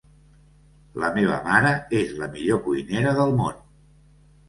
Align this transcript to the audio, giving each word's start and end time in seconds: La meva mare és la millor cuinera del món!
La 1.03 1.11
meva 1.17 1.37
mare 1.49 1.75
és 2.01 2.17
la 2.25 2.33
millor 2.35 2.65
cuinera 2.71 3.17
del 3.23 3.39
món! 3.45 3.65